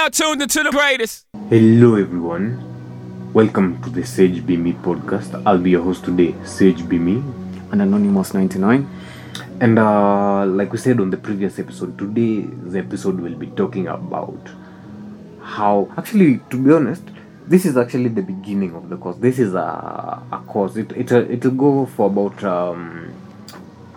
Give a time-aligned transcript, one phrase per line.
[0.00, 1.26] now tuned into the greatest.
[1.50, 2.56] Hello, everyone.
[3.34, 5.42] Welcome to the Sage Be Me podcast.
[5.44, 7.16] I'll be your host today, Sage Be Me.
[7.70, 8.88] and Anonymous 99.
[9.60, 13.88] And uh, like we said on the previous episode, today the episode will be talking
[13.88, 14.40] about
[15.42, 15.92] how.
[15.98, 17.02] Actually, to be honest,
[17.46, 19.16] this is actually the beginning of the course.
[19.18, 20.76] This is a, a course.
[20.76, 23.12] It it it'll go for about um,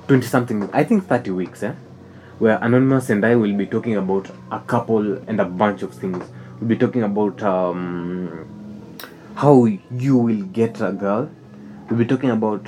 [0.10, 0.70] twenty something.
[0.74, 1.64] I think thirty weeks.
[1.64, 1.74] Eh?
[2.44, 6.21] Where Anonymous and I will be talking about a couple and a bunch of things.
[6.59, 8.45] We'll be talking about um,
[9.35, 11.30] how you will get a girl.
[11.90, 12.68] We'll be talking about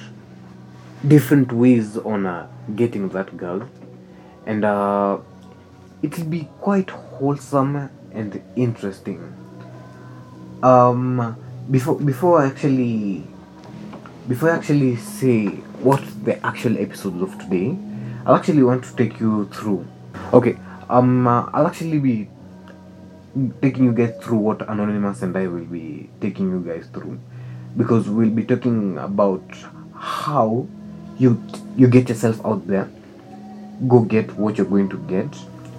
[1.06, 3.68] different ways on uh, getting that girl
[4.46, 5.18] and uh,
[6.02, 9.20] it'll be quite wholesome and interesting
[10.64, 11.36] um
[11.70, 13.28] before before I actually
[14.30, 15.48] before I actually say
[15.88, 17.78] what the actual episodes of today
[18.26, 19.88] I'll actually want to take you through.
[20.34, 20.58] Okay
[20.90, 22.30] um uh, I'll actually be
[23.62, 27.20] taking you guys through what Anonymous and I will be taking you guys through.
[27.78, 29.44] Because we'll be talking about
[29.94, 30.68] how
[31.18, 31.42] you
[31.76, 32.90] you get yourself out there
[33.88, 35.28] go get what you're going to get.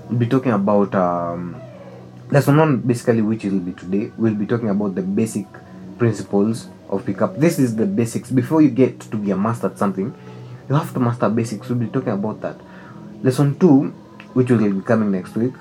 [0.08, 1.60] We'll be talking about um
[2.30, 4.12] lesson one basically which will be today.
[4.16, 5.46] We'll be talking about the basic
[5.98, 7.36] principles of pickup.
[7.38, 8.30] This is the basics.
[8.30, 10.14] Before you get to be a master at something
[10.68, 11.68] you have to master basics.
[11.68, 12.56] We'll be talking about that.
[13.22, 13.92] Lesson two
[14.34, 15.54] which will be coming next week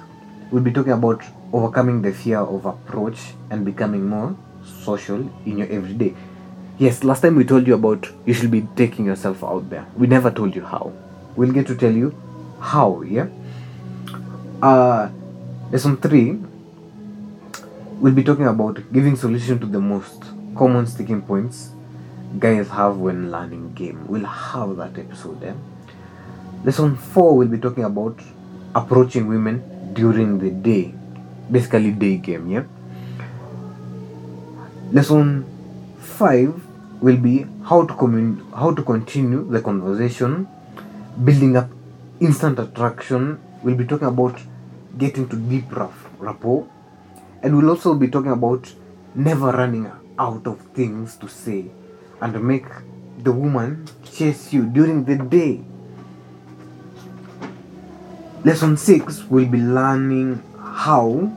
[0.51, 4.35] we'll be talking about overcoming the fear of approach and becoming more
[4.83, 6.13] social in your everyday.
[6.77, 9.85] Yes last time we told you about you should be taking yourself out there.
[9.97, 10.91] We never told you how.
[11.35, 12.15] We'll get to tell you
[12.59, 13.27] how yeah?
[14.61, 15.09] Uh
[15.71, 16.39] lesson three
[17.99, 20.23] we'll be talking about giving solution to the most
[20.55, 21.71] common sticking points
[22.39, 24.05] guys have when learning game.
[24.07, 25.53] We'll have that episode eh?
[26.63, 28.19] lesson four we'll be talking about
[28.73, 30.93] approaching women during the day.
[31.51, 32.63] Basically day game yeah?
[34.91, 35.45] Lesson
[35.99, 36.61] five
[37.01, 40.47] will be how to commun- how to continue the conversation
[41.23, 41.69] building up
[42.19, 43.39] instant attraction.
[43.63, 44.39] We'll be talking about
[44.97, 46.67] getting to deep rap- rapport.
[47.43, 48.73] And we'll also be talking about
[49.13, 51.65] never running out of things to say
[52.21, 52.65] and make
[53.19, 55.63] the woman chase you during the day.
[58.43, 61.31] Lesson 6 we'll be learning how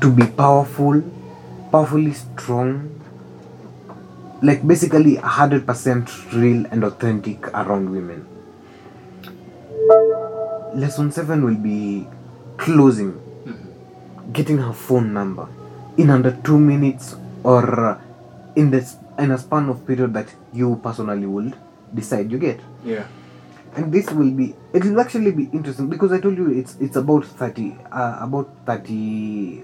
[0.00, 1.02] to be powerful
[1.72, 2.92] powerfully strong
[4.42, 8.26] like basically 100% real and authentic around women.
[10.74, 12.06] Lesson 7 will be
[12.58, 13.12] closing.
[13.12, 14.32] Mm-hmm.
[14.32, 15.48] Getting her phone number.
[15.96, 17.16] In under 2 minutes
[17.52, 18.00] or
[18.56, 21.54] in this in a span of period that you personally would
[21.94, 23.04] decide you get Yeah.
[23.76, 26.96] and this will be it will actually be interesting because i told you it's it's
[26.96, 29.62] about 30 uh, about 30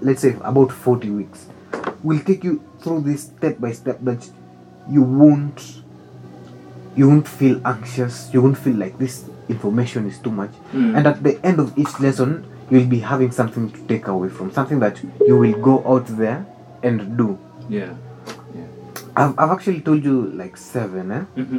[0.00, 1.46] let's say about 40 weeks
[2.04, 4.28] we'll take you through this step by step that
[4.88, 5.82] you won't
[6.96, 10.96] you won't feel anxious you won't feel like this information is too much Mm.
[10.96, 14.52] and at the end of each lesson you'll be having something to take away from
[14.52, 16.44] something that you will go out there
[16.82, 17.94] and do Yeah.
[18.54, 18.66] Yeah.
[19.16, 21.24] I've, I've actually told you like seven eh?
[21.36, 21.58] Mm-hmm.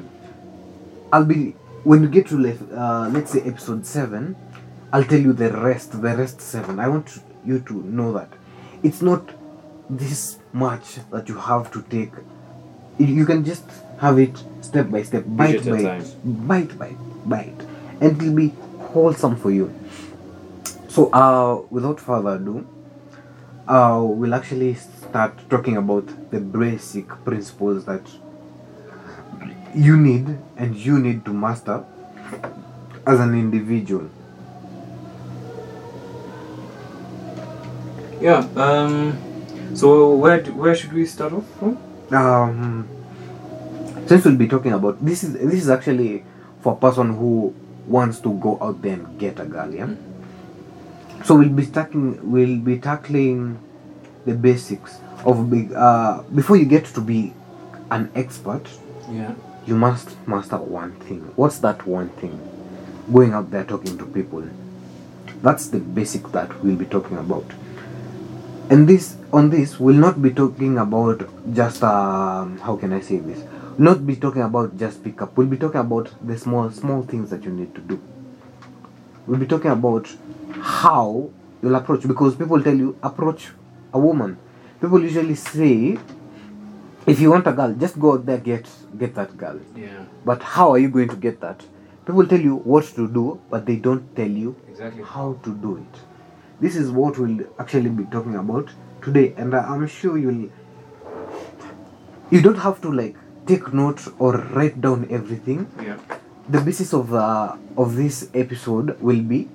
[1.11, 4.35] I'll be when you get to like, uh, let's say episode seven,
[4.91, 6.79] I'll tell you the rest, the rest seven.
[6.79, 8.29] I want you to know that
[8.83, 9.29] it's not
[9.89, 12.11] this much that you have to take.
[12.97, 13.63] You- can just
[13.99, 16.03] have it step by step, bite by time.
[16.23, 17.61] bite by bite,
[18.01, 19.73] and it'll be wholesome for you.
[20.89, 22.67] So, uh, without further ado,
[23.67, 24.73] uh, we'll actually
[25.09, 28.05] start talking about the basic principles that
[29.75, 31.83] you need and you need to master
[33.05, 34.09] as an individual.
[38.21, 38.47] Yeah.
[38.55, 39.17] Um.
[39.75, 41.77] So where do, where should we start off from?
[42.11, 42.87] Um,
[44.07, 46.25] since we'll be talking about this is this is actually
[46.61, 47.53] for a person who
[47.87, 49.93] wants to go out there and get a girl, yeah.
[51.23, 53.59] So we'll be tackling we'll be tackling
[54.25, 57.33] the basics of big uh before you get to be
[57.91, 58.67] an expert
[59.11, 59.33] Yeah.
[59.65, 61.21] you must master one thing.
[61.35, 62.39] What's that one thing?
[63.11, 64.43] Going out there talking to people.
[65.41, 67.45] That's the basic that we'll be talking about.
[68.69, 73.17] And this on this we'll not be talking about just um how can I say
[73.17, 73.43] this?
[73.77, 77.29] Not be talking about just pick up We'll be talking about the small small things
[77.31, 77.99] that you need to do.
[79.25, 80.07] We'll be talking about
[80.61, 81.29] how
[81.63, 83.49] you'll approach because people tell you approach
[83.93, 84.37] a woman.
[84.81, 85.97] People usually say
[87.07, 89.59] if you want a girl, just go out there get get that girl.
[89.75, 90.05] Yeah.
[90.25, 91.63] But how are you going to get that?
[92.05, 95.03] people tell you what to do but they don't tell you Exactly.
[95.03, 95.99] how to do it
[96.59, 98.67] this is what we'll actually be talking about
[99.03, 100.49] today and i'm sure you'll
[102.31, 103.15] you don't have to like
[103.45, 105.99] take notes or write down everything Yeah.
[106.49, 109.47] the basis of uh, of this episode will be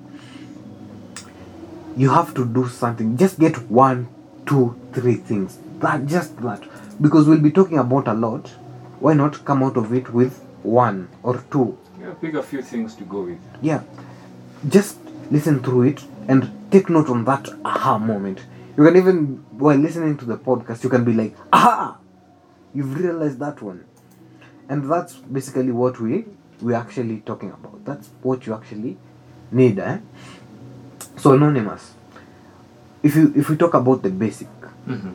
[1.97, 4.07] you have to do something just get one
[4.45, 5.57] two three things.
[5.79, 6.63] That just that.
[7.01, 8.47] Because we'll be talking about a lot.
[8.99, 11.77] Why not come out of it with one or two?
[11.99, 12.13] Yeah.
[12.21, 13.39] Pick a few things to go with.
[13.61, 13.81] yeah.
[14.69, 14.97] Just
[15.31, 18.39] listen through it and take note on that aha moment.
[18.77, 21.97] You can even while listening to the podcast you can be like aha!
[22.73, 23.85] You've realized that one.
[24.69, 26.25] And that's basically what we
[26.61, 27.83] we're actually talking about.
[27.85, 28.97] That's what you actually
[29.51, 29.99] need eh?
[31.17, 31.93] so anonymous
[33.07, 34.47] if you if we talk about the basic
[34.93, 35.13] Mm-hmm.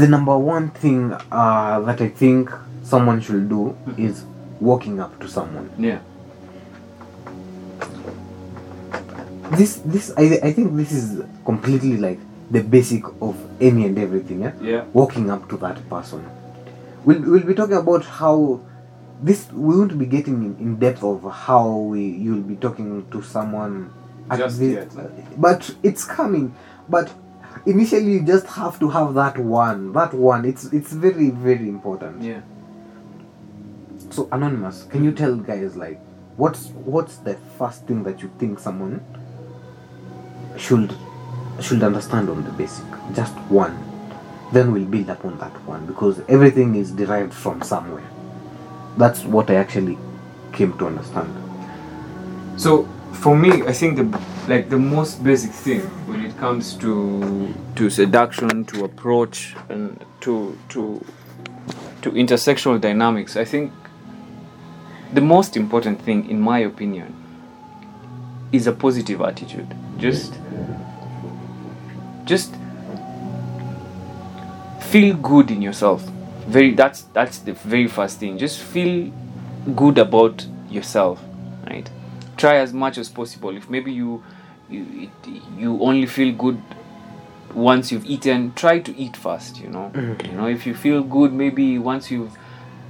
[0.00, 2.50] the number one thing uh, that i think
[2.92, 3.76] someone should do
[4.06, 4.24] is
[4.60, 5.98] walking up to someone Yeah.
[9.58, 12.18] this this I, I think this is completely like
[12.50, 14.84] the basic of any and everything yeah Yeah.
[14.92, 16.24] walking up to that person
[17.04, 18.60] we'll, we'll be talking about how
[19.22, 23.22] this we won't be getting in, in depth of how we you'll be talking to
[23.22, 23.90] someone
[24.36, 24.90] Just the- yet.
[25.40, 26.54] but it's coming.
[26.88, 27.12] But
[27.66, 29.92] initially you just have to have that one.
[29.92, 32.22] That one it's it's very very important.
[32.22, 32.40] Yeah.
[34.10, 35.98] so anonymous can you tell guys like
[36.36, 39.00] what's what's the first thing that you think someone
[40.56, 40.94] should
[41.60, 42.84] should understand on the basic?
[43.14, 43.76] Just one.
[44.52, 48.04] Then we'll build upon that one because everything is derived from somewhere.
[48.96, 49.98] That's what i actually
[50.52, 51.32] came to understand.
[52.56, 57.54] So for me, I think the like the most basic thing when it comes to
[57.76, 61.04] to seduction, to approach, and to to
[62.02, 63.72] to intersexual dynamics, I think
[65.12, 67.14] the most important thing, in my opinion,
[68.52, 69.74] is a positive attitude.
[69.98, 70.34] Just
[72.24, 72.54] just
[74.80, 76.02] feel good in yourself.
[76.46, 78.38] Very that's that's the very first thing.
[78.38, 79.12] Just feel
[79.74, 81.20] good about yourself,
[81.66, 81.90] right?
[82.36, 83.56] Try as much as possible.
[83.56, 84.22] If maybe you
[84.68, 85.10] you
[85.56, 86.60] you only feel good
[87.54, 91.32] once you've eaten, try to eat fast You know, you know if you feel good,
[91.32, 92.36] maybe once you've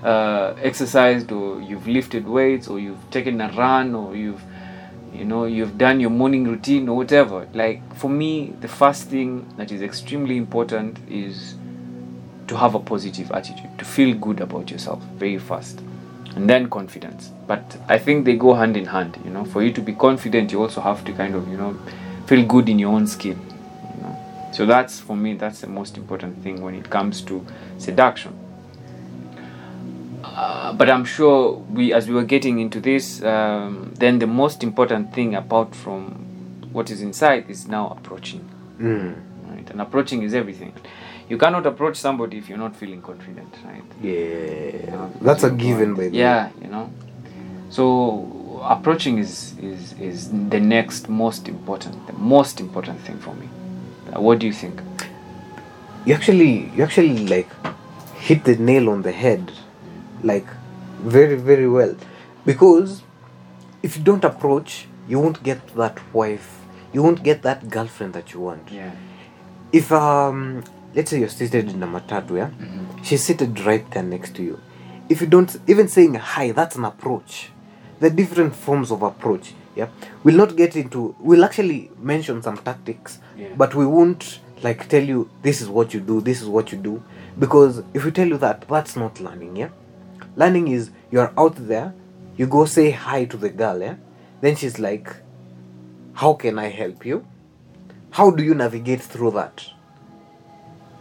[0.02, 4.42] uh, exercised or you've lifted weights or you've taken a run or you've
[5.12, 9.46] you know you've done your morning routine or whatever like for me the first thing
[9.56, 11.54] that is extremely important is
[12.46, 15.80] to have a positive attitude to feel good about yourself very fast
[16.36, 19.72] and then confidence but i think they go hand in hand you know for you
[19.72, 21.76] to be confident you also have to kind of you know
[22.26, 23.38] feel good in your own skin
[23.96, 27.44] you know so that's for me that's the most important thing when it comes to
[27.78, 28.38] seduction
[30.36, 34.62] uh, but I'm sure we, as we were getting into this, um, then the most
[34.62, 36.10] important thing apart from
[36.72, 38.46] what is inside is now approaching.
[38.78, 39.14] mm.
[39.48, 39.70] Right?
[39.70, 40.74] And approaching is everything.
[41.28, 43.82] You cannot approach somebody if you're not feeling confident, right?
[44.02, 46.18] yeah that's a given by the way.
[46.18, 46.90] Yeah, you know.
[47.70, 53.48] So approaching is is is the next most important, the most important thing for me.
[54.14, 54.80] Uh, what do you think?
[56.06, 57.48] you actually you actually like
[58.26, 59.50] hit the nail on the head
[60.22, 60.46] like
[61.16, 61.96] very very well
[62.44, 63.02] because
[63.82, 66.60] if you don't approach you won't get that wife
[66.92, 68.92] you won't get that girlfriend that you want Yeah.
[69.72, 70.62] if um
[70.96, 72.50] let's say you're seated in a matatu yeah?
[72.50, 73.04] Mhm.
[73.04, 74.58] she's seated right there next to you.
[75.08, 77.50] If you don't even saying hi that's an approach.
[78.00, 79.88] The different forms of approach yeah?
[80.24, 83.48] We'll not get into we'll actually mention some tactics Yeah.
[83.56, 86.78] but we won't like tell you this is what you do this is what you
[86.78, 87.02] do.
[87.38, 89.68] Because if we tell you that that's not learning yeah?
[90.34, 91.92] Learning is you're out there
[92.38, 93.96] you go say hi to the girl yeah?
[94.40, 95.14] Then she's like
[96.14, 97.26] how can i help you?
[98.10, 99.66] How do you navigate through that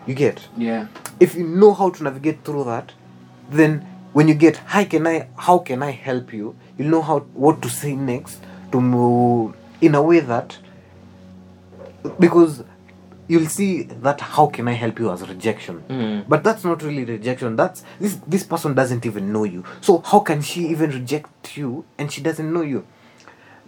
[0.08, 0.48] you get.
[0.58, 0.88] Yeah.
[1.20, 2.92] if you know how to navigate through that
[3.50, 3.82] then
[4.14, 6.56] when you get how can i how can i help you?
[6.78, 8.40] You'll know how what to say next
[8.72, 10.58] to move in a way that
[12.20, 12.64] because
[13.28, 15.12] you'll see that how can i help you?
[15.12, 15.84] as rejection.
[15.90, 16.26] Mhm.
[16.30, 17.56] but that's not really rejection.
[17.56, 19.64] That's this this person doesn't even know you.
[19.82, 22.86] So how can she even reject you and she doesn't know you?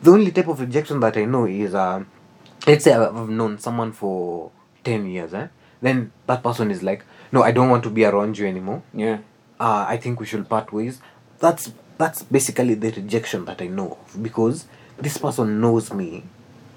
[0.03, 2.03] The only type of rejection that i know is uh,
[2.67, 4.51] let's say i've known someone for
[4.83, 5.47] 10 years eh?
[5.81, 9.17] Then that person is like no i don't want to be around you anymore Yeah.
[9.59, 10.99] uh, i think we should part ways
[11.39, 14.65] that's that's basically the rejection that i know of because
[14.97, 16.23] this person knows me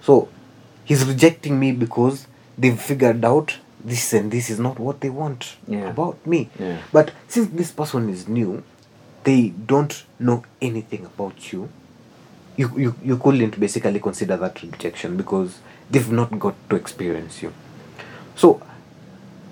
[0.03, 0.29] so
[0.85, 2.27] he's rejecting me because
[2.59, 5.89] they've figured out this and this is not what they want Yeah.
[5.89, 6.79] about me Yeah.
[6.93, 8.63] but since this person is new
[9.25, 11.69] they don't know anything about you
[12.57, 15.59] you, you you couldn't basically consider that rejection because
[15.91, 17.53] they've not got to experience you
[18.37, 18.61] so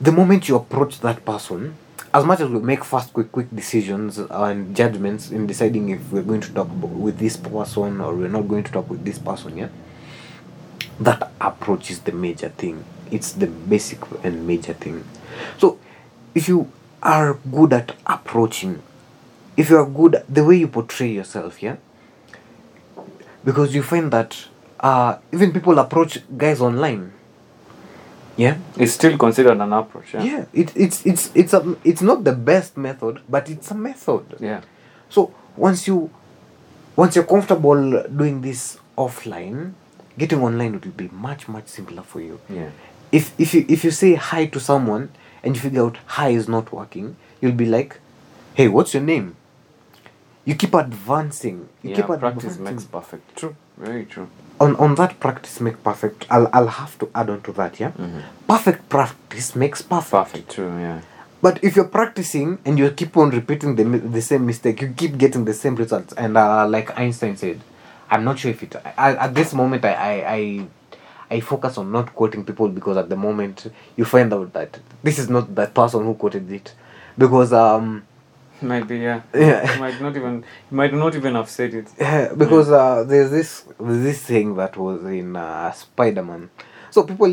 [0.00, 1.74] the moment you approach that person
[2.14, 6.22] as much as we make fast quick quick decisions and judgments in deciding if we're
[6.22, 9.56] going to talk with this person or we're not going to talk with this person
[9.58, 9.68] yeah
[11.00, 12.84] that approach is the major thing.
[13.10, 15.04] It's the basic and major thing.
[15.58, 15.78] So
[16.34, 16.70] if you
[17.02, 18.82] are good at approaching
[19.56, 21.76] if you are good at the way you portray yourself yeah
[23.44, 24.46] because you find that
[24.80, 27.12] uh even people approach guys online
[28.44, 30.14] yeah It's still considered an approach.
[30.14, 30.22] Yeah.
[30.30, 34.24] yeah it, it's it's it's a it's not the best method but it's a method
[34.48, 34.60] Yeah.
[35.14, 35.20] so
[35.56, 35.96] once you
[36.96, 37.80] once you're comfortable
[38.20, 39.72] doing this offline
[40.16, 42.70] getting online it will be much much simpler for you Yeah.
[43.18, 45.04] if if you if you say hi to someone
[45.42, 48.00] and you figure out hi is not working you'll be like
[48.54, 49.34] hey what's your name
[50.44, 51.96] you keep advancing you yeah.
[51.96, 52.64] keep practice advancing.
[52.64, 53.36] makes perfect.
[53.36, 53.54] True.
[53.76, 54.28] Very true.
[54.60, 57.90] On on that practice make perfect i'll i'll have to add on to that yeah
[57.98, 58.22] Mhm.
[58.46, 60.50] perfect practice makes perfect Perfect.
[60.50, 60.78] True.
[60.80, 61.00] Yeah.
[61.40, 65.16] But if you're practicing and you keep on repeating the the same mistake, you keep
[65.18, 66.12] getting the same results.
[66.14, 67.60] And uh, like Einstein said,
[68.10, 68.74] I'm not sure if it.
[68.96, 70.66] I, at this moment, I, I I
[71.36, 75.18] I focus on not quoting people because at the moment you find out that this
[75.20, 76.74] is not that person who quoted it,
[77.16, 78.02] because um
[78.60, 78.98] Might be.
[78.98, 79.22] Yeah.
[79.34, 79.72] Yeah.
[79.74, 80.44] You might not even.
[80.70, 81.88] You might not even have said it.
[82.36, 86.50] because uh, there's this this thing that was in uh, Spider Man.
[86.90, 87.32] So people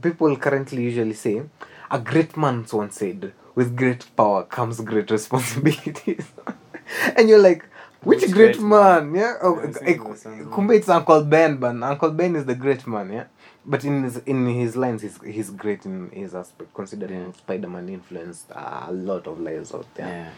[0.00, 1.42] people currently usually say,
[1.90, 6.26] a great man once said, with great power comes great responsibilities,
[7.16, 7.64] and you're like.
[8.02, 9.14] Which, Which great, great man?
[9.14, 10.46] Yeah, oh, Yeah, I think it was something.
[10.46, 13.24] kumbe it's Uncle Ben, but Uncle Ben is the great man, yeah.
[13.66, 17.32] But in his in his lines, he's he's great in his aspect, considering Yeah.
[17.32, 20.06] Spider Man influenced a lot of lives out there.
[20.08, 20.30] Yeah.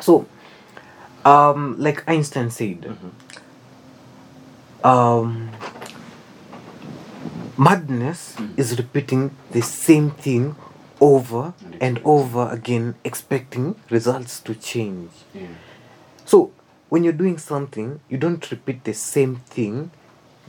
[0.00, 0.26] So,
[1.24, 3.12] um, like Einstein said, Mhm.
[4.84, 5.50] um,
[7.56, 8.58] madness Mhm.
[8.58, 10.54] is repeating the same thing
[11.00, 15.10] over And and over again, expecting results to change.
[15.34, 15.48] Yeah.
[16.24, 16.52] So,
[16.88, 19.90] when you're doing something, you don't repeat the same thing,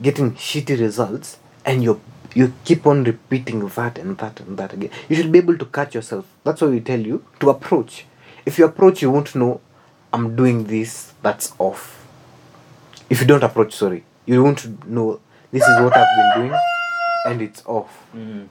[0.02, 2.00] getting shitty results, and you
[2.36, 4.90] you keep on repeating that and that and that again.
[5.08, 6.26] You should be able to catch yourself.
[6.44, 8.06] That's why we tell you to approach.
[8.46, 9.62] If you approach, you won't know
[10.12, 11.14] I'm doing this.
[11.22, 12.06] That's off.
[13.10, 15.20] If you don't approach, sorry, you won't know
[15.52, 16.60] this is what I've been doing,
[17.28, 18.06] and it's off.
[18.16, 18.48] Mhm.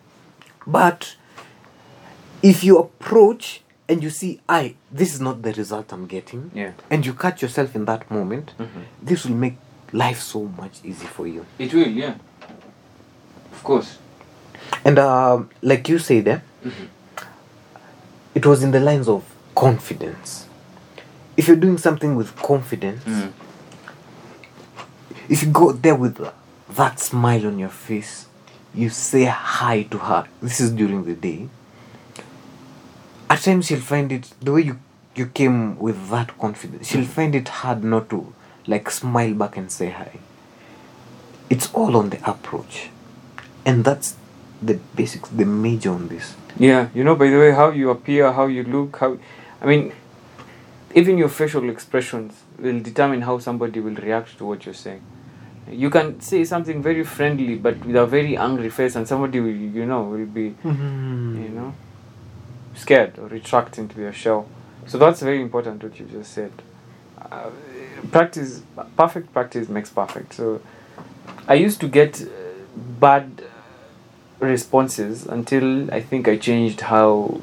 [0.67, 1.17] But
[2.43, 6.73] if you approach and you see, I this is not the result I'm getting, Yeah.
[6.91, 8.85] and you catch yourself in that moment, Mhm.
[9.03, 9.57] this will make
[9.93, 11.45] life so much easy for you.
[11.59, 11.89] It will.
[11.89, 12.15] Yeah.
[13.53, 13.99] Of course.
[14.85, 16.89] And um, like you said, eh, Mhm.
[18.35, 19.23] it was in the lines of
[19.55, 20.47] confidence.
[21.37, 23.33] If you're doing something with confidence, Mhm.
[25.29, 26.21] if you go there with
[26.77, 28.27] that smile on your face,
[28.75, 30.27] you say hi to her.
[30.41, 31.49] This is during the day.
[33.29, 34.79] At times she'll find it the way you
[35.15, 36.89] you came with that confidence.
[36.89, 38.33] She'll find it hard not to
[38.67, 40.19] like smile back and say hi.
[41.51, 42.89] It's all on the approach,
[43.67, 44.15] and that's
[44.63, 46.35] the basics, the major on this.
[46.59, 49.19] Yeah, you know, by the way, how you appear, how you look, how,
[49.63, 49.93] I mean,
[50.95, 55.03] even your facial expressions will determine how somebody will react to what you're saying.
[55.71, 59.55] You can say something very friendly, but with a very angry face, and somebody will,
[59.55, 61.73] you know, will be, you know,
[62.75, 64.49] scared or retract into their shell.
[64.87, 66.53] So that's very important what you just said.
[67.21, 67.51] Uh,
[68.11, 68.63] practice,
[68.97, 70.35] perfect practice makes perfect.
[70.35, 70.61] So
[71.47, 72.27] I used to get uh,
[72.99, 73.45] bad
[74.41, 77.41] responses until I think I changed how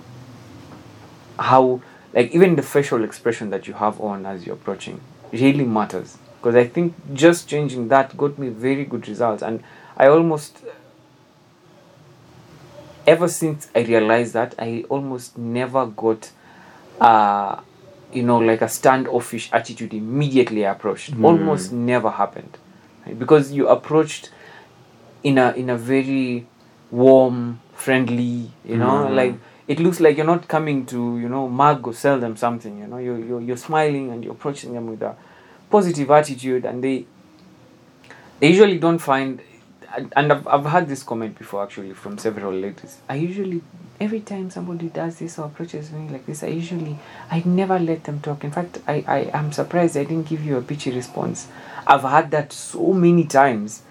[1.39, 1.81] how
[2.13, 4.99] like even the facial expression that you have on as you're approaching
[5.31, 9.63] really matters because I think just changing that got me very good results and
[9.97, 10.57] I almost
[13.07, 16.31] ever since I realized that I almost never got
[17.01, 17.61] uh
[18.11, 21.23] you know like a standoffish attitude immediately I approached Mm.
[21.23, 22.57] almost never happened
[23.05, 23.17] right?
[23.17, 24.31] because you approached
[25.23, 26.45] in a in a very
[26.91, 29.15] warm friendly you know Mm.
[29.15, 29.35] like
[29.69, 32.87] it looks like you're not coming to you know mug or sell them something you
[32.87, 32.97] know.
[32.97, 35.15] You're, you're, you're smiling and you're approaching them with a
[35.69, 37.05] positive attitude and they
[38.39, 39.41] they usually don't find
[40.15, 42.97] and- I've, I've had this comment before actually from several ladies.
[43.07, 43.61] I usually
[44.01, 46.97] every time somebody does this or approaches me like this i usually
[47.29, 48.43] i never let them talk.
[48.43, 51.47] In fact i i am surprised i didn't give you a bitchy response.
[51.85, 53.83] I've had that so many times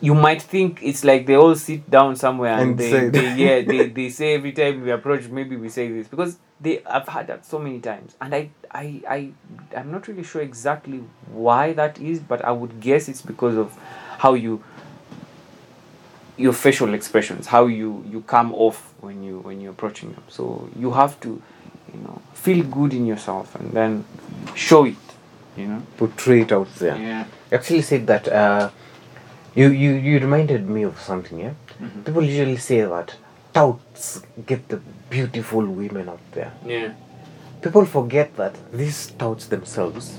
[0.00, 3.34] you might think it's like they all sit down somewhere and, And they, say they
[3.34, 7.08] yeah they, they say every time we approach maybe we say this because they I've
[7.08, 9.30] had that so many times, and I I I
[9.76, 13.76] I'm not really sure exactly why that is, but I would guess it's because of
[14.18, 14.62] how you
[16.36, 20.24] your facial expressions, how you you come off when you when you're approaching them.
[20.28, 21.40] So you have to,
[21.92, 24.04] you know, feel good in yourself and then
[24.54, 24.96] show it.
[25.56, 25.82] You know.
[25.96, 27.24] portray it out there Yeah.
[27.50, 28.70] Actually said that uh,
[29.54, 31.54] you, you you reminded me of something yeah?
[31.80, 32.04] Mhm.
[32.04, 33.16] people usually say that
[33.52, 36.52] touts get the beautiful women out there.
[36.66, 36.92] Yeah.
[37.62, 40.18] people forget that these touts themselves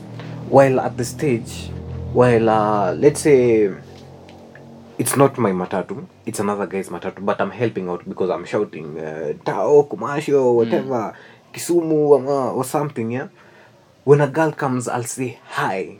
[0.50, 1.69] while at the stage
[2.13, 3.71] while uh, let's say
[4.98, 9.00] it's not my matatu it's another guy's matatu but i'm helping out because i'm shouting
[9.00, 11.13] uh, tao kumasho whatever
[11.53, 13.27] kisumu ama- or something yeah?
[14.05, 16.00] When a girl comes i'll say hi.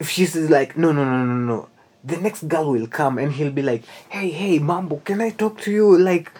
[0.00, 1.68] If she's like no no no no no
[2.04, 5.58] the next girl will come and he'll be like hey hey mambo can i talk
[5.62, 5.96] to you?
[5.98, 6.30] Like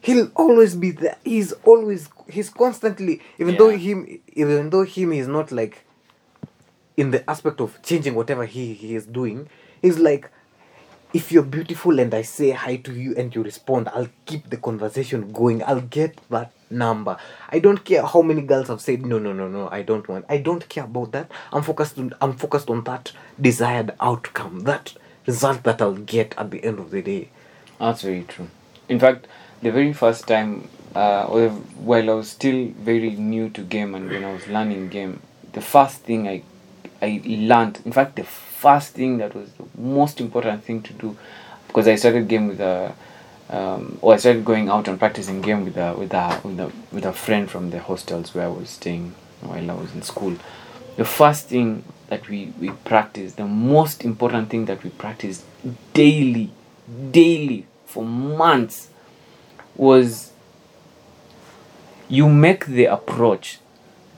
[0.00, 1.16] he'll always be there.
[1.24, 3.78] He's always he's constantly even though Yeah.
[3.78, 5.84] him even though him is not like
[6.96, 9.48] in the aspect of changing whatever he, he is doing
[9.82, 10.30] he's like
[11.12, 14.56] if you're beautiful and i say hi to you and you respond i'll keep the
[14.56, 15.62] conversation going.
[15.64, 17.16] I'll get that number.
[17.48, 20.24] I don't care how many girls have said no no no no i don't want
[20.28, 21.30] i don't care about that.
[21.52, 24.94] I'm focused on i'm focused on that desired outcome that
[25.26, 27.28] result that i'll get at the end of the day
[27.78, 28.48] That's very true.
[28.88, 29.26] In fact,
[29.62, 34.24] the very first time, uh, while I was still very new to game and when
[34.24, 35.20] I was learning game,
[35.52, 36.42] the first thing I
[37.02, 41.16] I learned, in fact, the first thing that was the most important thing to do,
[41.66, 42.94] because I started game with a,
[43.50, 46.72] um, or I started going out and practicing game with a with a with a
[46.92, 50.34] with a friend from the hostels where I was staying while I was in school.
[50.96, 55.44] The first thing that we we practiced, the most important thing that we practiced
[55.92, 56.50] daily,
[57.10, 58.88] daily for months,
[59.76, 60.32] was
[62.08, 63.58] you make the approach.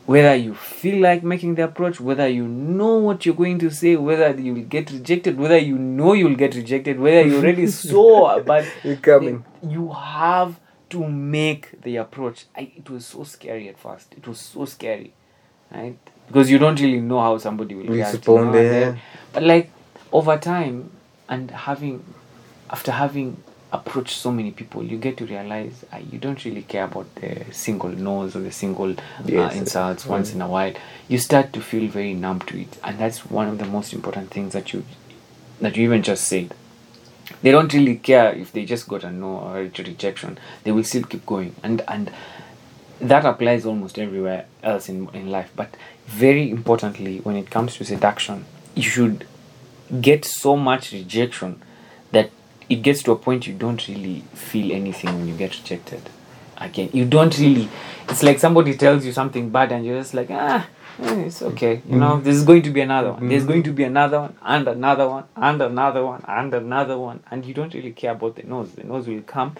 [0.06, 3.94] Whether you feel like making the approach whether you know what you're going to say
[3.94, 8.64] whether you'll get rejected whether you know you'll get rejected whether you already saw but
[8.82, 9.44] You're coming.
[9.62, 10.58] you have
[10.88, 12.46] to make the approach.
[12.56, 14.14] I, it was so scary at first.
[14.16, 15.12] It was so scary
[15.70, 18.96] right because you don't really know how somebody will react you Respond, know, yeah.
[19.32, 19.70] but like
[20.12, 20.90] over time
[21.28, 22.02] and having
[22.70, 26.84] after having approached so many people you get to realize uh, you don't really care
[26.84, 28.94] about the single no's or the single
[29.26, 29.54] Yes.
[29.54, 30.72] uh, insults once in a while
[31.08, 34.30] you start to feel very numb to it and that's one of the most important
[34.30, 34.84] things that you
[35.60, 36.54] that you even just said
[37.42, 40.84] they don't really care if they just got a no or a rejection they will
[40.84, 42.10] still keep going and and
[43.00, 45.50] that applies almost everywhere else in, in life.
[45.54, 49.26] But very importantly when it comes to seduction you should
[50.00, 51.62] get so much rejection
[52.12, 52.30] that
[52.68, 56.02] it gets to a point you don't really feel anything when you get rejected
[56.56, 56.90] again.
[56.92, 57.68] You don't really
[58.08, 60.66] it's like somebody tells you something bad and you're just like ah
[61.00, 61.82] eh, it's okay.
[61.88, 63.28] You know this is going to be another one.
[63.28, 67.20] There's going to be another one and another one and another one and another one.
[67.30, 68.72] And you don't really care about the nose.
[68.72, 69.56] The nose will come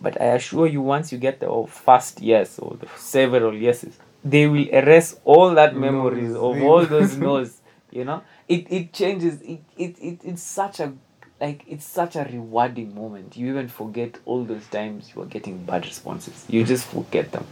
[0.00, 4.46] but I assure you, once you get the first yes or the several yeses, they
[4.46, 7.60] will erase all that memories of all those no's.
[7.90, 9.40] You know, it it changes.
[9.42, 10.92] It, it it it's such a
[11.40, 13.36] like it's such a rewarding moment.
[13.36, 16.44] You even forget all those times you were getting bad responses.
[16.48, 17.46] You just forget them.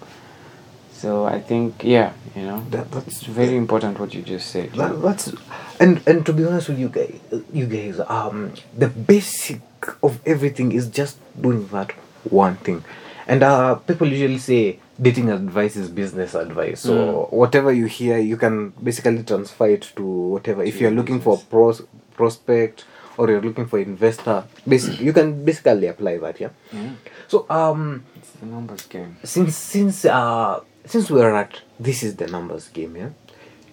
[0.92, 4.72] So I think yeah, you know, That- that's- it's very important what you just said.
[4.72, 5.32] That, that's
[5.80, 7.14] and and to be honest with you guys,
[7.52, 9.60] you guys, um, the basic
[10.02, 11.92] of everything is just doing that
[12.24, 12.84] one thing,
[13.26, 16.80] and uh, people usually say dating advice is business advice.
[16.80, 20.62] So whatever you hear, you can basically transfer it to whatever.
[20.62, 21.82] If you're your looking for pros
[22.14, 22.84] prospect
[23.16, 26.40] or you're looking for investor, basic you can basically apply that.
[26.40, 26.50] Yeah.
[26.72, 26.90] Yeah.
[27.28, 29.16] So um, It's the numbers game.
[29.24, 33.10] since since uh since we're at this is the numbers game yeah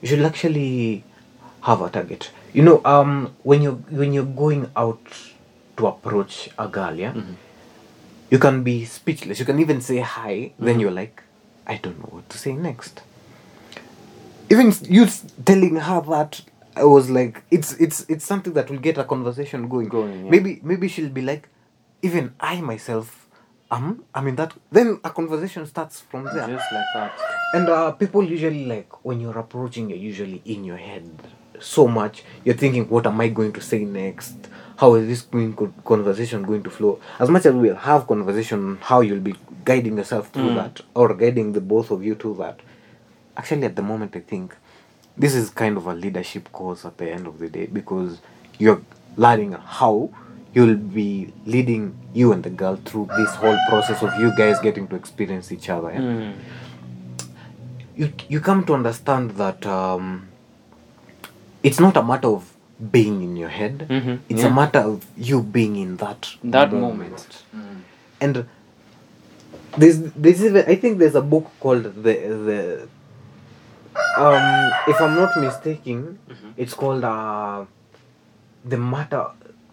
[0.01, 1.03] you should actually
[1.61, 4.99] have a target you know um when you when you're going out
[5.77, 7.13] to approach a girl yeah
[8.29, 9.39] you can be speechless.
[9.39, 11.23] You can even say hi then you're like
[11.67, 13.01] i don't know what to say next.
[14.49, 15.07] Even you
[15.43, 16.41] telling her that
[16.75, 19.87] i was like it's it's it's something that will get a conversation going.
[19.87, 20.31] Going, yeah.
[20.31, 21.49] maybe maybe she'll be like
[22.01, 23.27] even i myself
[23.71, 26.47] um i mean that then a conversation starts from there.
[26.47, 27.19] Just like that.
[27.53, 31.09] and uh, people usually like when you're approaching you're usually in your head
[31.59, 32.23] so much.
[32.43, 35.21] You're thinking what am i going to say next how is this
[35.85, 40.29] conversation going to flow as much as we'll have conversation how you'll be guiding yourself
[40.29, 40.55] through Mm.
[40.55, 42.59] that or guiding the both of you through that
[43.37, 44.55] actually at the moment i think
[45.17, 48.19] this is kind of a leadership course at the end of the day because
[48.59, 48.81] you're
[49.17, 50.09] learning how
[50.53, 54.87] you'll be leading you and the girl through this whole process of you guys getting
[54.87, 55.91] to experience each other.
[55.91, 55.99] yeah?
[55.99, 56.33] Mm.
[57.95, 60.27] you you come to understand that um,
[61.63, 63.87] it's not a matter of being in your head.
[63.89, 64.47] Mhm, It's yeah.
[64.47, 67.43] a matter of you being in that That moment.
[68.21, 68.45] And
[69.77, 72.13] there's this is I think there's a book called the
[72.49, 72.87] the
[74.17, 76.19] um if I'm not mistaken,
[76.57, 77.65] it's called uh
[78.63, 79.27] the matter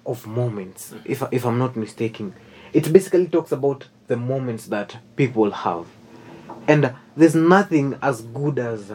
[0.06, 0.94] of moments.
[1.04, 2.34] If if I'm not mistaken,
[2.72, 5.86] it basically talks about the moments that people have,
[6.68, 8.92] and there's nothing as good as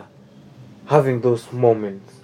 [0.86, 2.17] having those moments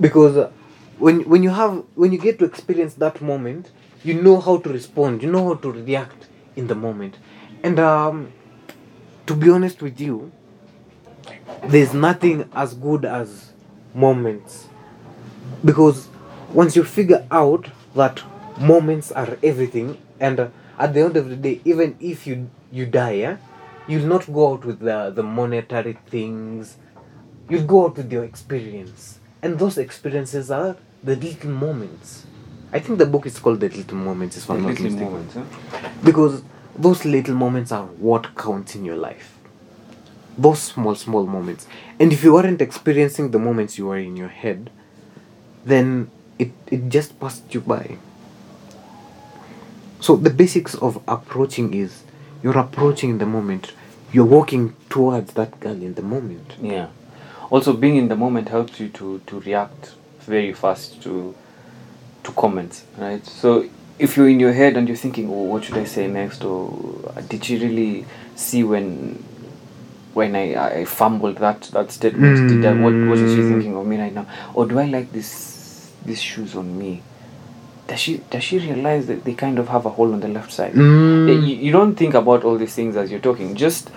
[0.00, 0.50] because uh,
[0.98, 3.70] when when you have when you get to experience that moment
[4.02, 6.26] you know how to respond you know how to react
[6.56, 7.16] in the moment.
[7.62, 8.32] And um
[9.26, 10.32] to be honest with you
[11.64, 13.52] there's nothing as good as
[13.94, 14.68] moments.
[15.64, 16.08] Because
[16.52, 18.22] once you figure out that
[18.58, 20.48] moments are everything and uh,
[20.78, 23.36] at the end of the day even if you you die yeah,
[23.86, 26.76] you'll not go out with the the monetary things.
[27.48, 32.26] You'll go out with your experience and those experiences are the little moments.
[32.72, 35.12] I think the book is called the little moments if i'm not Little mistaken.
[35.12, 35.88] Moments, huh?
[36.04, 36.42] because
[36.78, 39.36] those little moments are what counts in your life.
[40.38, 41.66] Those small small moments.
[41.98, 44.70] And if you weren't experiencing the moments you were in your head
[45.64, 47.98] then it, it just passed you by.
[50.00, 52.02] So the basics of approaching is
[52.42, 53.72] you're approaching the moment.
[54.12, 56.54] You're walking towards that girl in the moment.
[56.60, 56.88] Yeah.
[57.50, 61.34] Also, being in the moment helps you to to react very fast to
[62.22, 63.24] to comments, right?
[63.26, 63.64] So
[63.98, 66.70] if you're in your head and you're thinking, "Oh, what should I say next?" or
[67.28, 68.04] "Did she really
[68.36, 69.22] see when
[70.14, 72.48] when I, I fumbled that that statement?
[72.48, 73.48] Did I, what what is she Mm.
[73.48, 74.26] thinking of me right now?
[74.54, 77.02] Or do I like this these shoes on me?
[77.88, 80.52] Does she does she realize that they kind of have a hole on the left
[80.52, 80.74] side?
[80.74, 81.28] Mm.
[81.46, 83.90] you, you don't think about all these things as you're talking just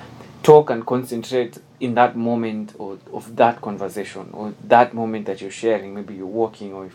[0.43, 5.51] talk and concentrate in that moment or of that conversation or that moment that you're
[5.51, 5.93] sharing.
[5.95, 6.89] Maybe you're walking or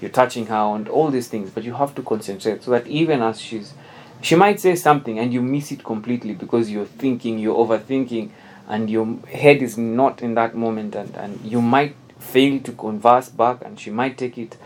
[0.00, 3.22] you're touching her and all these things but you have to concentrate so that even
[3.22, 3.72] as she's
[4.20, 8.30] she might say something and you miss it completely because you're thinking you're overthinking
[8.68, 13.28] and your head is not in that moment and, and you might fail to converse
[13.28, 14.56] back and she might take it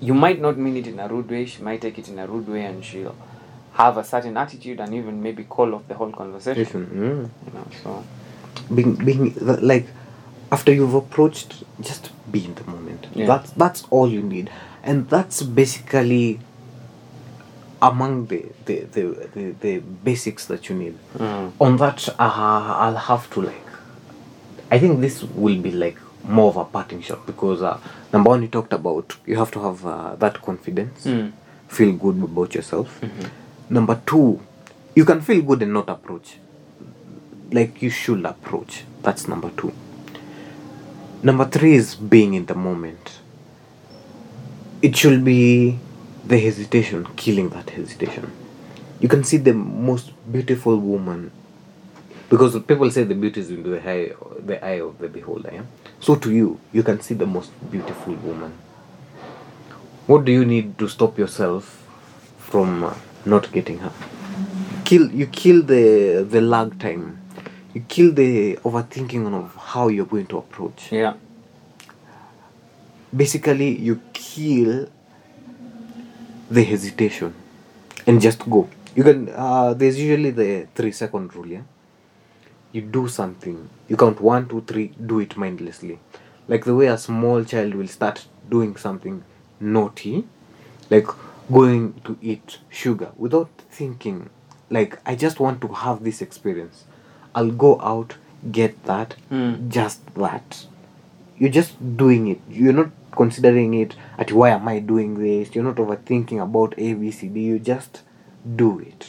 [0.00, 2.26] you might not mean it in a rude way she might take it in a
[2.26, 3.16] rude way and she'll
[3.74, 7.28] have a certain attitude and even maybe call off the whole conversation Mm.
[7.46, 8.04] you know so
[8.74, 9.86] being being like
[10.50, 13.26] after you've approached just be in the moment Yeah.
[13.26, 14.50] that's that's all you need
[14.82, 16.40] and that's basically
[17.80, 21.52] among the the, the, the, the basics that you need Mm.
[21.60, 23.66] on that uh, i'll have to like
[24.70, 27.78] i think this will be like more of a parting shot because uh,
[28.12, 31.32] number one you talked about you have to have uh, that confidence Mm.
[31.68, 33.30] feel good about yourself Mhm.
[33.72, 34.40] Number two
[34.94, 36.36] you can feel good and not approach.
[37.50, 38.84] Like you should approach.
[39.02, 39.72] That's number two.
[41.22, 43.20] Number three is being in the moment.
[44.82, 45.78] It should be
[46.26, 48.30] the hesitation killing that hesitation.
[49.00, 51.30] You can see the most beautiful woman
[52.28, 54.12] because people say the beauty is in the eye,
[54.44, 55.62] the eye of the beholder yeah?
[56.00, 58.52] so to you you can see the most beautiful woman.
[60.06, 61.84] What do you need to stop yourself
[62.38, 63.92] from uh, not getting her.
[64.84, 67.18] Kill you kill the the lag time.
[67.74, 70.92] You kill the overthinking of how you're going to approach.
[70.92, 71.14] Yeah.
[73.14, 74.88] Basically you kill
[76.50, 77.34] the hesitation
[78.06, 78.68] and just go.
[78.94, 81.62] You can uh, there's usually the three second rule yeah?
[82.72, 83.68] You do something.
[83.88, 85.98] You count one two three do it mindlessly.
[86.48, 89.24] Like the way a small child will start doing something
[89.60, 90.24] naughty
[90.90, 91.06] like
[91.50, 94.30] going to eat sugar without thinking
[94.70, 96.84] like i just want to have this experience.
[97.34, 98.16] I'll go out
[98.50, 99.68] get that Mm.
[99.68, 100.66] just that.
[101.38, 102.40] You're just doing it.
[102.48, 105.54] You're not considering it at why am i doing this?
[105.54, 107.40] You're not overthinking about a b c d.
[107.40, 108.02] You just
[108.56, 109.08] do it.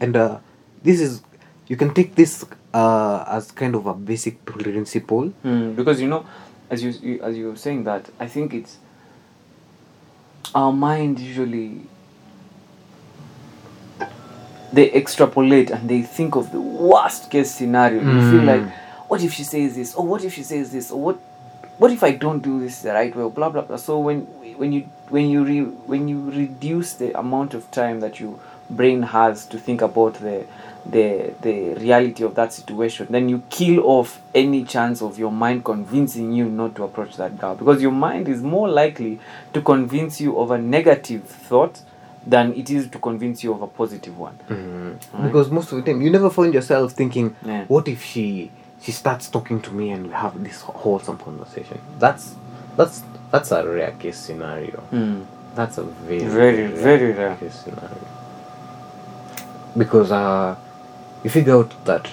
[0.00, 0.38] And uh,
[0.82, 1.22] this is
[1.68, 5.32] you can take this uh, as kind of a basic principle.
[5.44, 6.26] Mm, because you know
[6.70, 8.78] as you, you as you were saying that i think it's
[10.54, 11.80] our mind usually
[14.72, 18.00] they extrapolate and they think of the worst case scenario.
[18.00, 18.46] You feel Mm.
[18.46, 18.64] like
[19.08, 19.94] what if she says this?
[19.94, 20.90] Or what if she says this?
[20.90, 21.16] Or what
[21.78, 23.28] what if i don't do this the right way?
[23.28, 23.76] Blah blah blah.
[23.76, 24.22] So when
[24.56, 29.02] when you when you re, when you reduce the amount of time that you brain
[29.02, 30.44] has to think about the
[30.86, 35.64] the the reality of that situation then you kill off any chance of your mind
[35.64, 39.18] convincing you not to approach that girl because your mind is more likely
[39.52, 41.80] to convince you of a negative thought
[42.26, 45.26] than it is to convince you of a positive one Mm-hmm.
[45.26, 47.64] Because most of the time, you never find yourself thinking, Yeah.
[47.68, 48.50] "What if she
[48.80, 52.34] she starts talking to me and we have this wholesome conversation?" That's
[52.76, 54.82] that's that's a rare case scenario.
[54.92, 55.24] Mm.
[55.54, 57.36] That's a very Very, very rare.
[57.36, 57.98] case scenario.
[59.76, 60.56] Because uh,
[61.22, 62.10] you figure out that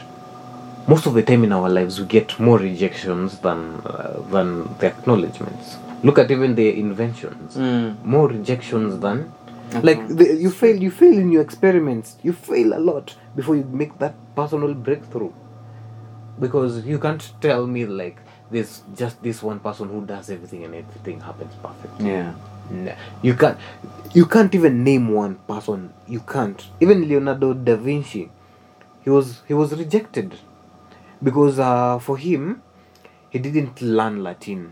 [0.88, 4.88] most of the time in our lives we get more rejections than uh, than the
[4.88, 5.78] acknowledgements.
[6.04, 7.56] Look at even the inventions.
[7.56, 8.04] Mm.
[8.04, 9.32] More rejections than
[9.80, 13.64] like the, you fail you fail in your experiments you fail a lot before you
[13.64, 15.32] make that personal breakthrough
[16.40, 18.18] because you can't tell me like
[18.50, 22.34] there's just this one person who does everything and everything happens perfectly yeah
[22.72, 23.58] Nah, you can't
[24.14, 25.94] you can't even name one person.
[26.08, 26.66] You can't.
[26.80, 28.30] Even leonardo da vinci
[29.04, 30.36] he was he was rejected.
[31.24, 32.62] Because uh, for him
[33.30, 34.72] he didn't learn latin.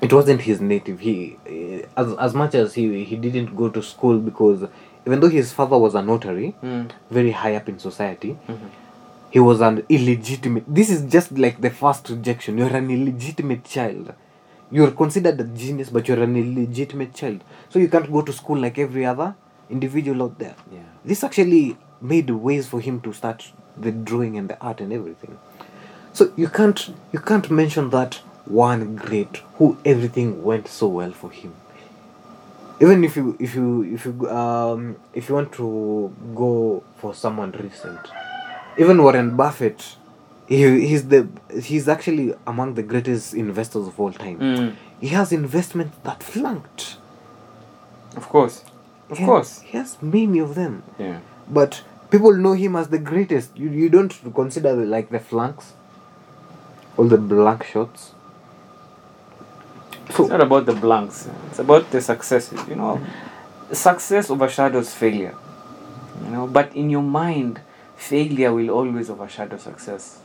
[0.00, 1.00] It wasn't his native.
[1.00, 4.68] He eh, as, as much as he he didn't go to school because
[5.06, 6.90] even though his father was a notary Mm.
[7.10, 8.68] very high up in society Mhm.
[9.30, 12.58] he was an illegitimate this is just like the first rejection.
[12.58, 14.12] You're an illegitimate child
[14.70, 17.42] you're considered a genius but you're an illegitimate child.
[17.68, 19.34] So you can't go to school like every other
[19.70, 20.54] individual out there.
[20.72, 20.80] Yeah.
[21.04, 25.38] This actually made ways for him to start the drawing and the art and everything.
[26.12, 31.30] So you can't you can't mention that one great who everything went so well for
[31.30, 31.54] him.
[32.80, 37.52] Even if you if you if you um if you want to go for someone
[37.52, 38.00] recent.
[38.78, 39.96] Even warren buffett
[40.48, 41.28] he, he's the
[41.62, 44.74] he's actually among the greatest investors of all time Mm.
[45.00, 46.96] he has investments that flunked
[48.16, 48.64] of course
[49.10, 53.56] of course he has many of them yeah but people know him as the greatest.
[53.56, 55.72] You you don't consider the, like the flanks,
[56.96, 58.12] all the blank shots.
[60.08, 61.28] It's not about the blanks.
[61.50, 62.60] It's about the successes.
[62.68, 63.00] You know,
[63.72, 65.34] success overshadows failure.
[66.24, 67.60] You know, but in your mind,
[67.96, 70.20] failure will always overshadow success.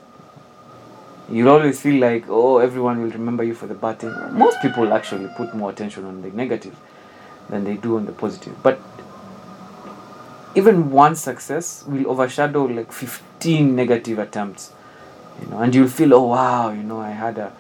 [1.30, 4.14] You'll always feel like, oh, everyone will remember you for the bad thing.
[4.32, 6.76] Most people actually put more attention on the negative
[7.50, 8.62] than they do on the positive.
[8.62, 8.80] But
[10.56, 14.74] even one success will overshadow like 15 negative attempts.
[15.42, 17.54] You know, and you'll feel, oh wow, you know, I had a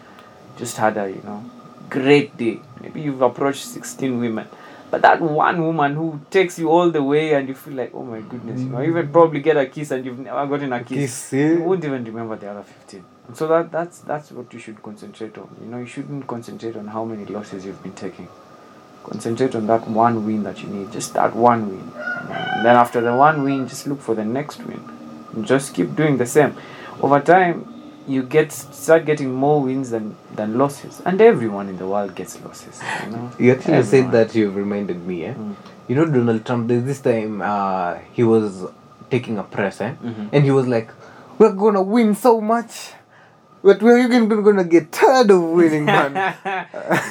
[0.58, 1.43] just had a you know
[1.89, 4.47] great day maybe you've approached 16 women
[4.93, 8.03] but that one woman who takes you all the way and you feel like oh
[8.03, 10.84] my goodness you know you even probably get a kiss and you've never gotten a
[10.84, 10.97] kiss.
[10.97, 11.38] Kiss, eh?
[11.38, 11.65] you yeah.
[11.65, 15.36] won't even remember the other 15 and so that that's that's what you should concentrate
[15.39, 15.49] on.
[15.60, 18.27] You know you shouldn't concentrate on how many losses you've been taking.
[19.03, 21.91] Concentrate on that one win that you need just that one win.
[22.29, 24.88] And then after the one win just look for the next win.
[25.34, 26.56] And just keep doing the same.
[27.01, 27.72] Over time
[28.07, 32.39] you get start getting more wins than than losses and everyone in the world gets
[32.43, 34.11] losses you know you actually Everyone.
[34.11, 35.25] said that you've reminded me.
[35.25, 35.33] Eh?
[35.33, 35.55] Mm.
[35.87, 36.67] You know Donald Trump.
[36.67, 38.65] This time uh, he was
[39.09, 39.93] taking a press, eh?
[40.03, 40.29] Mhm.
[40.33, 40.89] and he was like,
[41.37, 42.91] "We're gonna win so much."
[43.63, 46.13] But we're even gonna get tired of winning, man.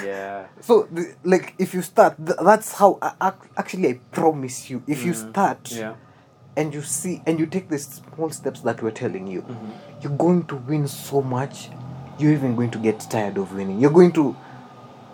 [0.05, 2.99] yeah so, the, like, if you start, th- that's how.
[3.03, 5.31] I, ac- actually, I promise you, if you Mm.
[5.31, 5.95] start, yeah
[6.57, 9.43] and you see and you take the small steps that we're telling you.
[9.43, 9.71] Mhm.
[10.03, 11.69] you're going to win so much
[12.19, 13.81] you're even going to get tired of winning.
[13.81, 14.37] You're going to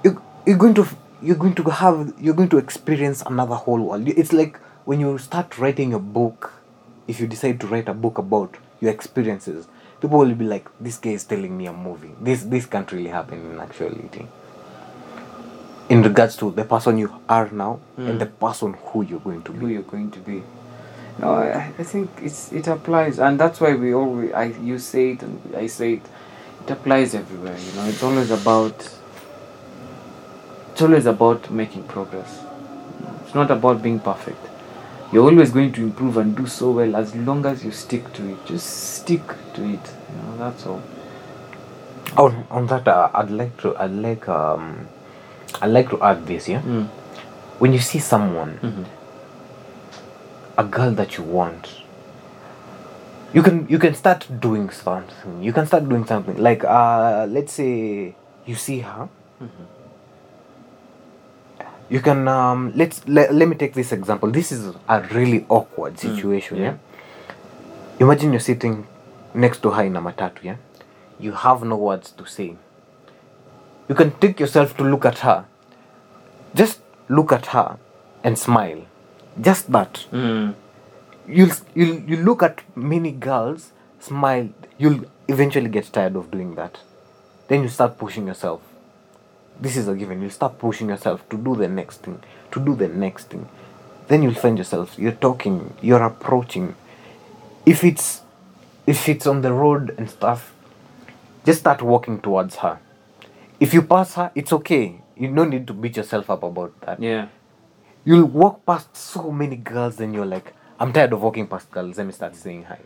[0.03, 0.87] you're, you're going to
[1.22, 4.09] you're going to have you're going to experience another whole world.
[4.09, 6.53] It's like when you start writing a book
[7.07, 9.66] if you decide to write a book about your experiences
[10.01, 12.11] people will be like this guy is telling me a movie.
[12.20, 14.27] This this can't really happen in actuality.
[15.88, 18.11] In regards to the person you are now Mm.
[18.11, 19.59] and the person who you're going to be.
[19.59, 20.42] Who you're going to be
[21.18, 25.12] no I, I think it's it applies and that's why we always I you say
[25.12, 26.02] it and I say it
[26.64, 28.78] it applies everywhere you know it's always about
[30.72, 32.40] it's always about making progress
[33.24, 34.44] it's not about being perfect
[35.12, 38.28] you're always going to improve and do so well as long as you stick to
[38.31, 40.83] it just stick to it you know that's all
[42.16, 44.88] On on that, uh, I'd like to I'd like um
[45.62, 46.48] I'd like to add this.
[46.48, 46.87] Yeah, mm.
[47.64, 48.85] when you see someone, Mhm.
[50.58, 51.68] A girl that you want,
[53.32, 55.42] you can you can start doing something.
[55.42, 59.08] You can start doing something like uh let's say you see her.
[59.40, 59.66] Mhm.
[61.90, 64.30] You can um let's let, let me take this example.
[64.30, 66.58] This is a really awkward situation.
[66.58, 66.64] yeah.
[66.64, 66.76] yeah.
[68.00, 68.86] Imagine you're sitting
[69.34, 70.42] next to her in a matatu.
[70.42, 70.56] Yeah,
[71.18, 72.56] you have no words to say.
[73.88, 75.46] You can take yourself to look at her.
[76.54, 77.78] Just look at her
[78.22, 78.82] and smile.
[79.40, 80.07] Just that.
[80.12, 80.55] Mm.
[81.29, 84.48] you'll you'll you look at many girls smile
[84.79, 86.79] you'll eventually get tired of doing that.
[87.48, 88.61] Then you start pushing yourself.
[89.61, 90.20] This is a given.
[90.20, 92.20] You'll start pushing yourself to do the next thing
[92.53, 93.48] to do the next thing.
[94.09, 96.74] Then you'll find yourself you're talking you're approaching.
[97.66, 98.22] If it's
[98.87, 100.55] if it's on the road and stuff
[101.44, 102.79] just start walking towards her.
[103.61, 105.01] If you pass her it's okay.
[105.16, 107.03] You don't need to beat yourself up about that.
[107.03, 107.27] Yeah.
[108.08, 111.98] You'll walk past so many girls and you're like i'm tired of walking past girls
[111.98, 112.78] let me start saying hi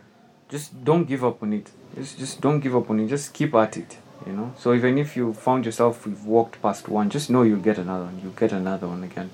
[0.53, 1.67] Just don't give up on it.
[1.97, 3.07] Just just don't give up on it.
[3.11, 3.91] Just keep at it.
[4.27, 4.47] You know.
[4.63, 8.05] So even if you found yourself you've walked past one, just know you'll get another
[8.09, 8.19] one.
[8.23, 9.29] You'll get another one again.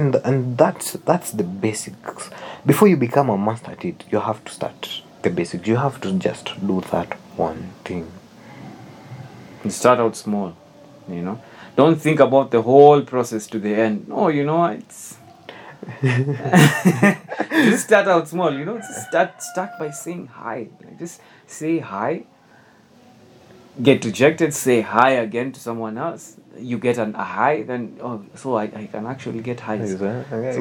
[0.00, 2.30] and and that's that's the basics
[2.64, 6.00] before you become a master at it you have to start the basics you have
[6.00, 8.06] to just do that one thing
[9.62, 10.54] And start out small.
[11.08, 11.40] You know.
[11.76, 14.08] Don't think about the whole process to the end.
[14.08, 15.16] No, you know it's.
[16.02, 18.52] just start out small.
[18.52, 18.78] You know.
[18.78, 20.68] Just start start by saying hi.
[20.82, 22.24] Like, just say hi.
[23.82, 24.54] Get rejected.
[24.54, 26.36] Say hi again to someone else.
[26.56, 29.92] You get an a hi Then oh, so I, I can actually get highs.
[29.92, 29.98] you,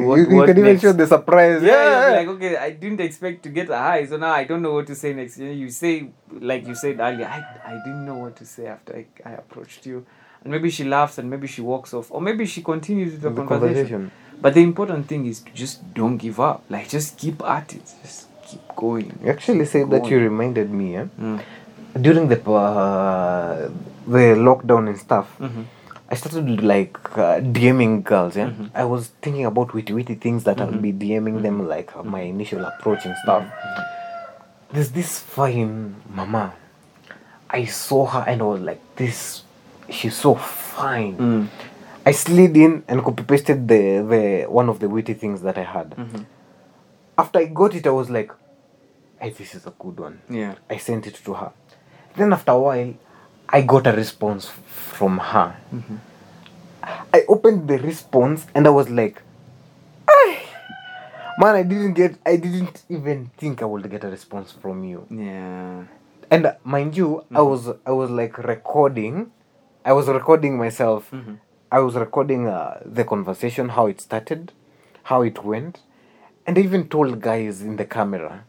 [0.07, 3.43] what- you what can even show the surprise Yeah, you're like okay, I didn't expect
[3.43, 5.37] to get a hi, so now I don't know what to say next.
[5.37, 8.65] You, know, you say like you said earlier, I, I didn't know what to say
[8.65, 10.03] after I, I approached you,
[10.43, 13.29] and maybe she laughs and maybe she walks off, or maybe she continues with the,
[13.29, 13.73] The conversation.
[13.73, 14.11] conversation.
[14.41, 16.63] But the important thing is to just don't give up.
[16.69, 17.81] Like just keep at it.
[18.01, 19.17] Just keep going.
[19.23, 21.05] you actually Keep said that you reminded me eh?
[21.19, 21.39] Mm.
[22.01, 23.69] during the uh,
[24.07, 25.63] the lockdown and stuff Mhm.
[26.11, 28.35] I started like uh, DMing girls.
[28.35, 28.69] Yeah, Mhm.
[28.75, 30.81] I was thinking about witty witty things that I'll Mhm.
[30.81, 33.45] be DMing them, like uh, my initial approach and stuff.
[34.73, 36.53] There's this fine mama.
[37.49, 39.42] I saw her and I was like, this.
[39.89, 41.17] She's so fine.
[41.17, 41.47] Mm.
[42.05, 45.63] I slid in and copy pasted the the one of the witty things that I
[45.63, 45.91] had.
[45.95, 46.25] Mhm.
[47.17, 48.31] After I got it, I was like,
[49.19, 50.19] hey, this is a good one.
[50.29, 50.55] Yeah.
[50.69, 51.51] I sent it to her.
[52.15, 52.93] Then after a while,
[53.49, 55.55] I got a response from her.
[55.73, 55.97] Mhm.
[57.13, 59.21] I opened the response and I was like,
[60.07, 60.39] "Ay,
[61.39, 65.05] man, I didn't get, I didn't even think I would get a response from you.
[65.09, 65.83] Yeah.
[66.29, 69.31] And mind you, I was, I was like recording,
[69.85, 71.11] I was recording myself.
[71.11, 71.37] Mhm.
[71.71, 74.51] I was recording uh, the conversation, how it started,
[75.03, 75.79] how it went,
[76.45, 78.43] and I even told guys in the camera.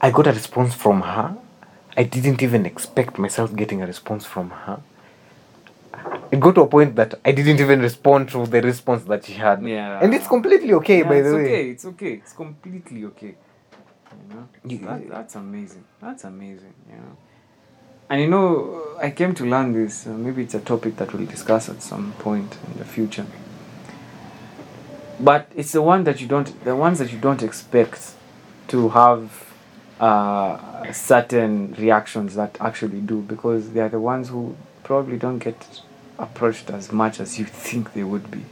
[0.00, 1.36] I got a response from her.
[1.96, 4.80] I didn't even expect myself getting a response from her.
[6.30, 9.34] It got to a point that I didn't even respond to the response that she
[9.34, 9.62] had.
[9.62, 10.00] Yeah.
[10.02, 11.42] And it's completely okay, Yeah, by the way.
[11.42, 11.70] It's okay.
[11.70, 12.12] It's okay.
[12.14, 13.34] It's completely okay.
[14.68, 15.84] You know, that, that's amazing.
[16.00, 16.74] That's amazing.
[16.90, 17.16] You know,
[18.10, 20.06] and you know, I came to learn this.
[20.06, 23.26] Uh, maybe it's a topic that we'll discuss at some point in the future.
[25.18, 28.12] But it's the one that you don't, the ones that you don't expect
[28.68, 29.52] to have
[30.00, 35.80] uh, certain reactions that actually do, because they are the ones who probably don't get
[36.18, 38.44] approached as much as you think they would be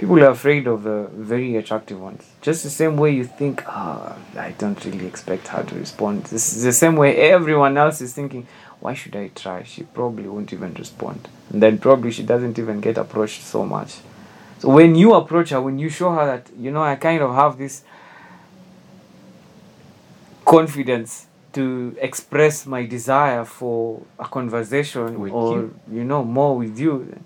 [0.00, 2.26] people are afraid of the very attractive ones.
[2.40, 6.24] Just the same way you think, ah, I don't really expect her to respond.
[6.24, 8.46] This is the same way everyone else is thinking,
[8.80, 9.62] why should I try?
[9.62, 11.28] She probably won't even respond.
[11.50, 13.98] And then probably she doesn't even get approached so much.
[14.58, 17.34] So when you approach her, when you show her that, you know, I kind of
[17.34, 17.82] have this
[20.44, 25.80] confidence to express my desire for a conversation With or, you.
[25.90, 27.20] you know, more with you,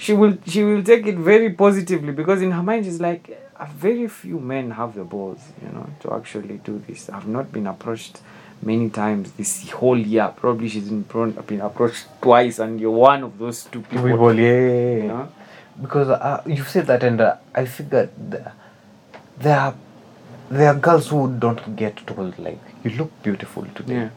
[0.00, 3.66] she will she will take it very positively because in her mind she's like "Uh,
[3.76, 7.66] very few men have the balls you know to actually do this i've not been
[7.66, 8.20] approached
[8.62, 11.02] many times this whole year probably she's been,
[11.46, 15.28] been approached twice and you're one of those two people People, yeah, you know?
[15.80, 18.44] Because uh, you said that, and uh, I figured th-
[19.38, 19.74] there are
[20.50, 23.94] there are girls who don't get told like you look beautiful today.
[23.94, 24.08] yeah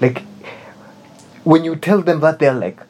[0.00, 0.22] Like
[1.44, 2.80] when you tell them that, they're like,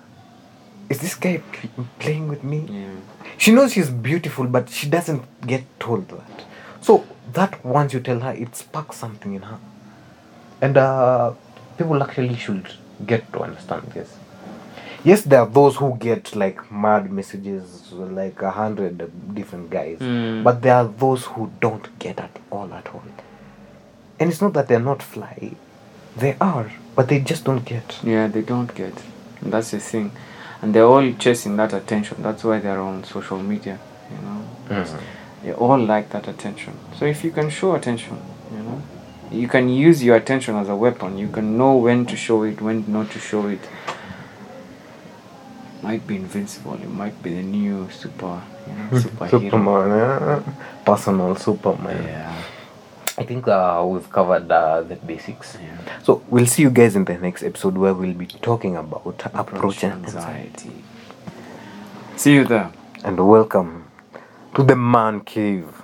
[0.88, 2.94] "Is this guy pl- playing with me?" yeah
[3.37, 6.44] She knows she's beautiful, but she doesn't get told that.
[6.80, 9.58] So that once you tell her, it sparks something in her,
[10.64, 11.33] and uh,
[11.79, 12.66] people actually should
[13.07, 14.11] get to understand this.
[15.05, 19.03] Yes, there are those who get like mad messages, like a hundred
[19.35, 20.42] different guys, Mm.
[20.46, 23.03] but there are those who don't get at all at all.
[24.18, 25.53] And it's not that they're not fly,
[26.16, 27.99] they are, but they just don't get.
[28.12, 28.95] yeah they don't get.
[29.43, 30.11] And that's the thing.
[30.62, 32.22] And they're all chasing that attention.
[32.22, 33.78] That's why they're on social media
[34.11, 34.84] you know?
[35.43, 36.72] They all like that attention.
[36.99, 38.16] So if you can show attention
[38.57, 38.78] you know
[39.35, 42.61] you can use your attention as a weapon you can know when to show it
[42.61, 43.61] when not to show it
[45.85, 46.78] might be invincible.
[46.80, 49.41] You might be the new super, you know, superhero.
[49.43, 50.43] Superman, yeah.
[50.85, 52.03] personal Superman.
[52.05, 52.43] Yeah.
[53.16, 55.57] I think uh, we've covered uh, the basics.
[55.62, 56.03] Yeah.
[56.03, 59.85] So we'll see you guys in the next episode where we'll be talking about approach
[59.85, 60.72] and anxiety.
[62.16, 62.72] See you there.
[63.05, 63.85] And welcome
[64.55, 65.84] to the man cave.